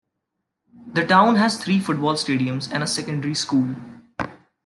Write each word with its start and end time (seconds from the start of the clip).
The 0.93 1.05
town 1.05 1.35
has 1.35 1.57
three 1.63 1.79
football 1.79 2.15
stadiums 2.15 2.67
and 2.71 2.81
a 2.81 2.87
secondary 2.87 3.35
school. 3.35 3.75